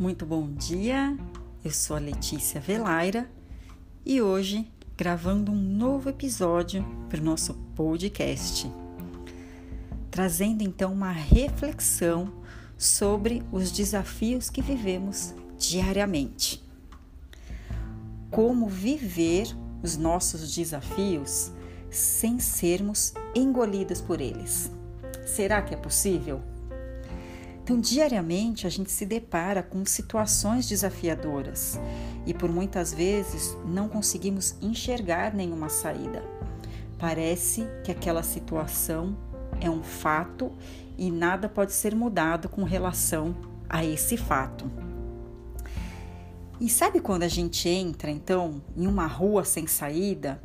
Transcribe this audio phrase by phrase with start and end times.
[0.00, 1.14] muito bom dia.
[1.62, 3.30] Eu sou a Letícia Velaira
[4.02, 4.66] e hoje
[4.96, 8.72] gravando um novo episódio para o nosso podcast,
[10.10, 12.32] trazendo então uma reflexão
[12.78, 16.64] sobre os desafios que vivemos diariamente.
[18.30, 21.52] Como viver os nossos desafios
[21.90, 24.70] sem sermos engolidos por eles.
[25.26, 26.40] Será que é possível?
[27.62, 31.78] Então, diariamente a gente se depara com situações desafiadoras
[32.26, 36.22] e por muitas vezes não conseguimos enxergar nenhuma saída.
[36.98, 39.16] Parece que aquela situação
[39.60, 40.52] é um fato
[40.98, 43.34] e nada pode ser mudado com relação
[43.68, 44.70] a esse fato.
[46.60, 50.42] E sabe quando a gente entra então em uma rua sem saída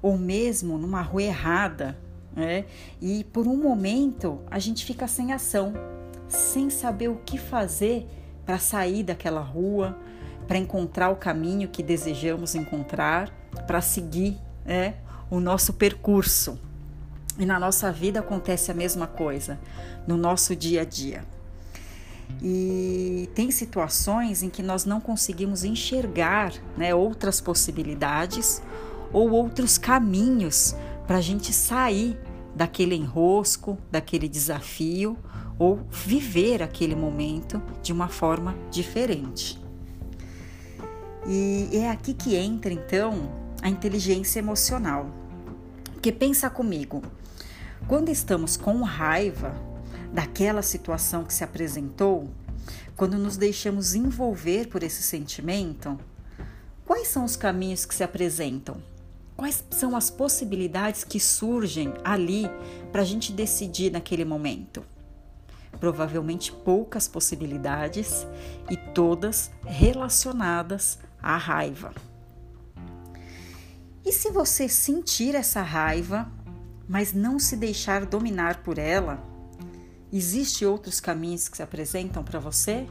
[0.00, 1.98] ou mesmo numa rua errada,
[2.34, 2.66] né?
[3.00, 5.72] E por um momento a gente fica sem ação,
[6.28, 8.06] sem saber o que fazer
[8.44, 9.98] para sair daquela rua,
[10.46, 13.30] para encontrar o caminho que desejamos encontrar,
[13.66, 14.94] para seguir né,
[15.30, 16.58] o nosso percurso.
[17.38, 19.58] E na nossa vida acontece a mesma coisa,
[20.06, 21.24] no nosso dia a dia.
[22.42, 28.62] E tem situações em que nós não conseguimos enxergar né, outras possibilidades
[29.12, 30.74] ou outros caminhos
[31.06, 32.18] para a gente sair
[32.56, 35.18] daquele enrosco, daquele desafio
[35.58, 39.60] ou viver aquele momento de uma forma diferente.
[41.28, 45.10] E é aqui que entra então a inteligência emocional.
[45.92, 47.02] Porque pensa comigo,
[47.86, 49.54] quando estamos com raiva
[50.10, 52.30] daquela situação que se apresentou,
[52.96, 55.98] quando nos deixamos envolver por esse sentimento,
[56.86, 58.78] quais são os caminhos que se apresentam?
[59.36, 62.46] Quais são as possibilidades que surgem ali
[62.90, 64.82] para a gente decidir naquele momento?
[65.76, 68.26] provavelmente poucas possibilidades
[68.70, 71.92] e todas relacionadas à raiva.
[74.04, 76.30] E se você sentir essa raiva,
[76.88, 79.22] mas não se deixar dominar por ela,
[80.12, 82.86] existem outros caminhos que se apresentam para você?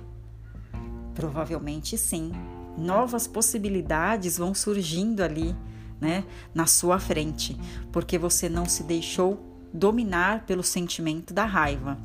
[1.13, 2.31] Provavelmente sim.
[2.77, 5.55] Novas possibilidades vão surgindo ali,
[5.99, 6.23] né,
[6.53, 7.57] na sua frente,
[7.91, 11.97] porque você não se deixou dominar pelo sentimento da raiva.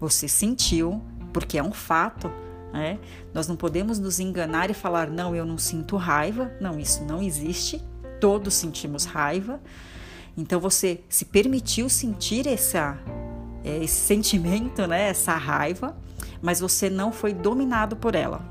[0.00, 1.02] Você sentiu,
[1.32, 2.30] porque é um fato,
[2.74, 2.98] né?
[3.32, 6.52] Nós não podemos nos enganar e falar, não, eu não sinto raiva.
[6.60, 7.80] Não, isso não existe.
[8.20, 9.60] Todos sentimos raiva.
[10.36, 12.98] Então você se permitiu sentir essa,
[13.62, 15.08] é, esse sentimento, né?
[15.08, 15.96] essa raiva,
[16.42, 18.44] mas você não foi dominado por ela.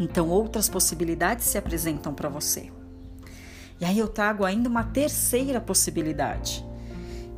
[0.00, 2.72] Então outras possibilidades se apresentam para você.
[3.80, 6.64] E aí eu trago ainda uma terceira possibilidade.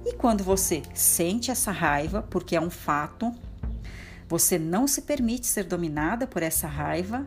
[0.05, 3.35] E quando você sente essa raiva, porque é um fato,
[4.29, 7.27] você não se permite ser dominada por essa raiva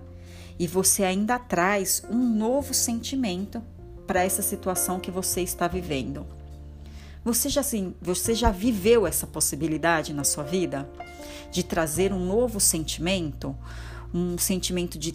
[0.57, 3.61] e você ainda traz um novo sentimento
[4.05, 6.25] para essa situação que você está vivendo.
[7.23, 10.89] Você já, assim, você já viveu essa possibilidade na sua vida
[11.51, 13.55] de trazer um novo sentimento,
[14.13, 15.11] um sentimento de,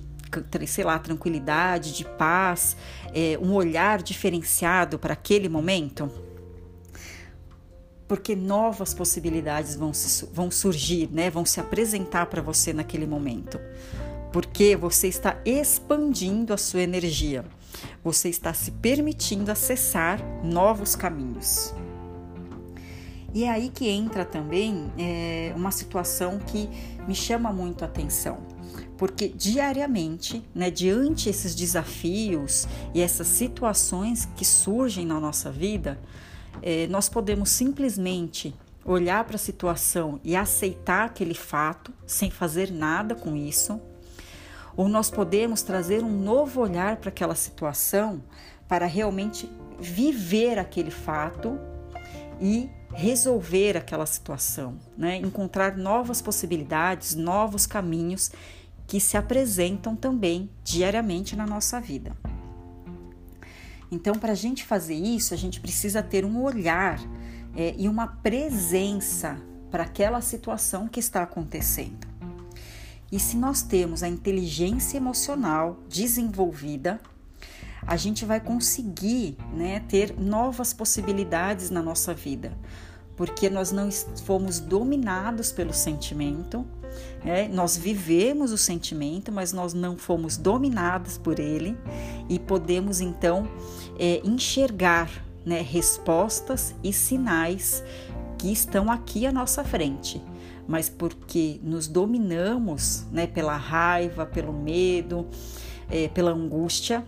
[0.66, 2.76] sei lá, tranquilidade, de paz,
[3.12, 6.10] é, um olhar diferenciado para aquele momento?
[8.06, 11.30] porque novas possibilidades vão, se, vão surgir, né?
[11.30, 13.58] vão se apresentar para você naquele momento.
[14.32, 17.44] Porque você está expandindo a sua energia,
[18.02, 21.74] você está se permitindo acessar novos caminhos.
[23.32, 26.68] E é aí que entra também é, uma situação que
[27.08, 28.38] me chama muito a atenção,
[28.96, 35.98] porque diariamente, né, diante esses desafios e essas situações que surgem na nossa vida,
[36.62, 43.14] é, nós podemos simplesmente olhar para a situação e aceitar aquele fato sem fazer nada
[43.14, 43.80] com isso,
[44.76, 48.22] ou nós podemos trazer um novo olhar para aquela situação
[48.68, 49.50] para realmente
[49.80, 51.58] viver aquele fato
[52.40, 55.16] e resolver aquela situação, né?
[55.16, 58.30] encontrar novas possibilidades, novos caminhos
[58.86, 62.16] que se apresentam também diariamente na nossa vida.
[63.90, 67.00] Então, para a gente fazer isso, a gente precisa ter um olhar
[67.56, 69.36] é, e uma presença
[69.70, 72.06] para aquela situação que está acontecendo.
[73.10, 77.00] E se nós temos a inteligência emocional desenvolvida,
[77.86, 82.52] a gente vai conseguir né, ter novas possibilidades na nossa vida,
[83.16, 83.90] porque nós não
[84.24, 86.66] fomos dominados pelo sentimento,
[87.24, 91.76] é, nós vivemos o sentimento, mas nós não fomos dominados por ele
[92.28, 93.48] e podemos então
[93.98, 95.10] é, enxergar
[95.44, 97.82] né, respostas e sinais
[98.38, 100.22] que estão aqui à nossa frente,
[100.66, 105.26] mas porque nos dominamos né, pela raiva, pelo medo,
[105.90, 107.04] é, pela angústia,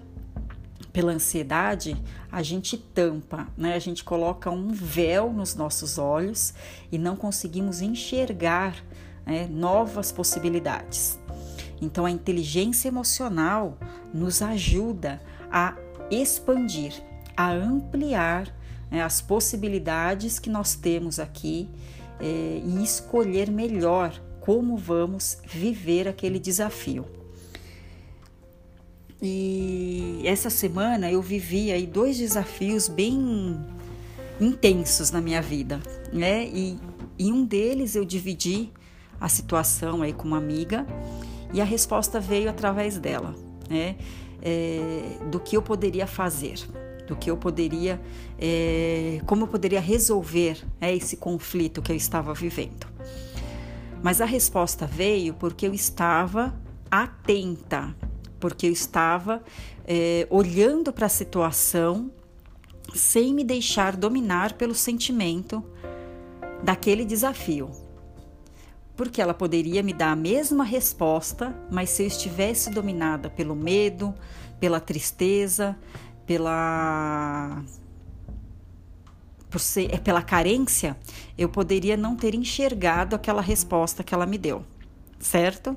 [0.93, 1.95] pela ansiedade,
[2.33, 3.75] a gente tampa, né?
[3.75, 6.55] A gente coloca um véu nos nossos olhos
[6.91, 8.83] e não conseguimos enxergar
[9.27, 11.19] né, novas possibilidades.
[11.83, 13.77] Então, a inteligência emocional
[14.15, 15.21] nos ajuda
[15.51, 15.77] a
[16.11, 16.95] expandir,
[17.37, 18.55] a ampliar
[18.91, 21.69] né, as possibilidades que nós temos aqui
[22.21, 27.05] é, e escolher melhor como vamos viver aquele desafio.
[29.21, 33.59] E essa semana eu vivi aí dois desafios bem
[34.41, 35.81] intensos na minha vida,
[36.13, 36.47] né?
[36.47, 36.79] E
[37.19, 38.71] em um deles eu dividi
[39.21, 40.87] a situação aí com uma amiga
[41.53, 43.35] e a resposta veio através dela,
[43.69, 43.97] né?
[44.43, 46.59] É, do que eu poderia fazer,
[47.07, 48.01] do que eu poderia,
[48.39, 52.87] é, como eu poderia resolver é, esse conflito que eu estava vivendo.
[54.03, 56.55] Mas a resposta veio porque eu estava
[56.91, 57.95] atenta
[58.39, 59.43] porque eu estava
[59.87, 62.11] é, olhando para a situação
[62.95, 65.65] sem me deixar dominar pelo sentimento
[66.63, 67.71] daquele desafio.
[68.97, 74.15] Porque ela poderia me dar a mesma resposta, mas se eu estivesse dominada pelo medo,
[74.59, 75.77] pela tristeza,
[76.27, 77.63] pela
[79.49, 80.97] por ser, é, pela carência,
[81.39, 84.65] eu poderia não ter enxergado aquela resposta que ela me deu,
[85.19, 85.77] certo?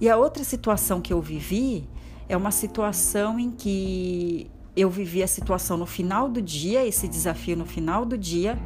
[0.00, 1.88] E a outra situação que eu vivi
[2.28, 7.56] é uma situação em que eu vivi a situação no final do dia, esse desafio
[7.56, 8.58] no final do dia,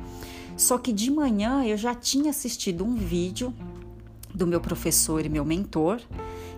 [0.61, 3.55] só que de manhã eu já tinha assistido um vídeo
[4.35, 6.01] do meu professor e meu mentor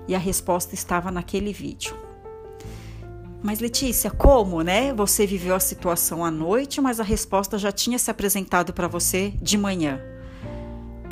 [0.06, 1.96] e a resposta estava naquele vídeo.
[3.42, 4.92] Mas Letícia, como, né?
[4.94, 9.32] Você viveu a situação à noite, mas a resposta já tinha se apresentado para você
[9.40, 10.00] de manhã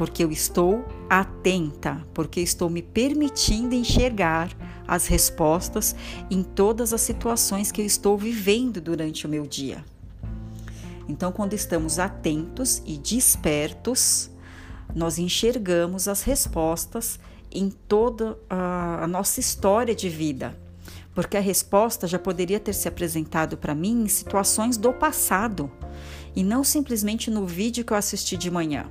[0.00, 4.48] porque eu estou atenta, porque estou me permitindo enxergar
[4.88, 5.94] as respostas
[6.30, 9.84] em todas as situações que eu estou vivendo durante o meu dia.
[11.08, 14.30] Então, quando estamos atentos e despertos,
[14.94, 17.18] nós enxergamos as respostas
[17.50, 20.56] em toda a, nossa história de vida,
[21.14, 25.70] porque a resposta já poderia ter se apresentado para mim em situações do passado
[26.34, 28.88] e não simplesmente no vídeo que eu assisti de manhã.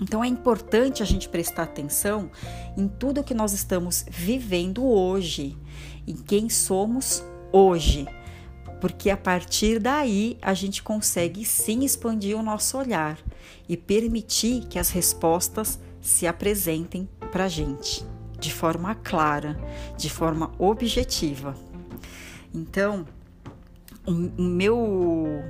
[0.00, 2.30] Então é importante a gente prestar atenção
[2.76, 5.56] em tudo que nós estamos vivendo hoje,
[6.06, 8.06] em quem somos hoje,
[8.80, 13.18] porque a partir daí a gente consegue sim expandir o nosso olhar
[13.68, 18.04] e permitir que as respostas se apresentem para a gente
[18.38, 19.58] de forma clara,
[19.96, 21.56] de forma objetiva.
[22.54, 23.04] Então,
[24.06, 25.42] o, meu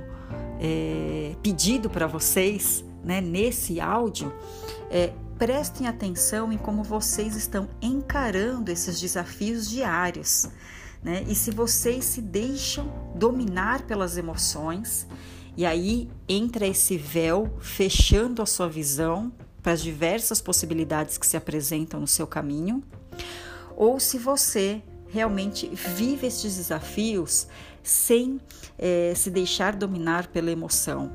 [0.59, 4.33] é, pedido para vocês né, nesse áudio,
[4.89, 10.49] é, prestem atenção em como vocês estão encarando esses desafios diários.
[11.01, 11.23] Né?
[11.27, 15.07] E se vocês se deixam dominar pelas emoções,
[15.55, 19.31] e aí entra esse véu fechando a sua visão
[19.61, 22.83] para as diversas possibilidades que se apresentam no seu caminho,
[23.75, 27.47] ou se você realmente vive esses desafios
[27.81, 28.39] sem
[28.77, 31.11] é, se deixar dominar pela emoção,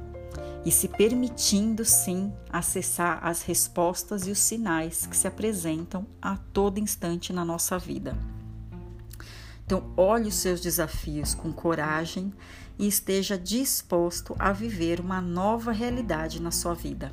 [0.65, 6.79] e se permitindo sim acessar as respostas e os sinais que se apresentam a todo
[6.79, 8.17] instante na nossa vida.
[9.67, 12.33] Então, olhe os seus desafios com coragem
[12.79, 17.13] e esteja disposto a viver uma nova realidade na sua vida.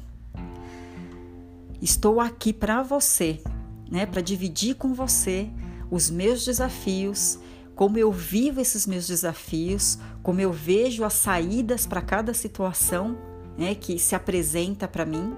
[1.82, 3.42] Estou aqui para você,
[3.90, 5.50] né, para dividir com você
[5.90, 7.40] os meus desafios,
[7.74, 13.18] como eu vivo esses meus desafios, como eu vejo as saídas para cada situação
[13.58, 15.36] né, que se apresenta para mim.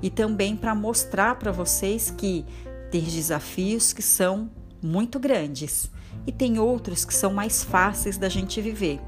[0.00, 2.44] E também para mostrar para vocês que
[2.90, 4.50] tem desafios que são
[4.82, 5.90] muito grandes
[6.26, 9.00] e tem outros que são mais fáceis da gente viver.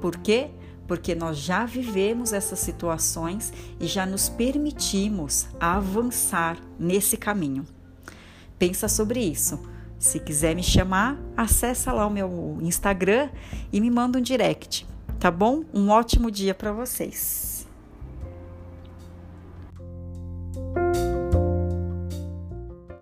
[0.00, 0.50] Por quê?
[0.86, 7.64] Porque nós já vivemos essas situações e já nos permitimos avançar nesse caminho.
[8.58, 9.58] Pensa sobre isso.
[9.98, 13.30] Se quiser me chamar, acessa lá o meu Instagram
[13.72, 14.86] e me manda um direct,
[15.18, 15.64] tá bom?
[15.72, 17.53] Um ótimo dia para vocês.